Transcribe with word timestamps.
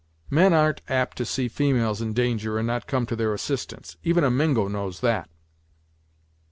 "Men 0.31 0.51
ar'n't 0.51 0.81
apt 0.89 1.15
to 1.17 1.25
see 1.25 1.47
females 1.47 2.01
in 2.01 2.13
danger, 2.13 2.57
and 2.57 2.65
not 2.65 2.87
come 2.87 3.05
to 3.05 3.15
their 3.15 3.35
assistance. 3.35 3.97
Even 4.03 4.23
a 4.23 4.31
Mingo 4.31 4.67
knows 4.67 5.01
that." 5.01 5.29